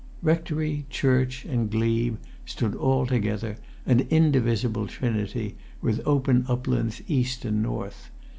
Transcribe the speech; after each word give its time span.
Rectory, 0.23 0.87
church, 0.89 1.45
and 1.45 1.69
glebe 1.69 2.15
stood 2.43 2.73
all 2.73 3.05
together, 3.05 3.57
an 3.85 4.07
indivisible 4.09 4.87
trinity, 4.87 5.57
with 5.79 6.01
open 6.07 6.43
uplands 6.47 7.03
east 7.07 7.45
and 7.45 7.61
north. 7.61 8.09